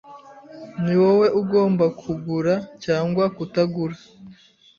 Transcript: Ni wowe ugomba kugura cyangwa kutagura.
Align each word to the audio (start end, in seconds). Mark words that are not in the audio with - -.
Ni 0.83 0.93
wowe 1.01 1.27
ugomba 1.41 1.85
kugura 1.99 2.53
cyangwa 2.83 3.23
kutagura. 3.35 3.95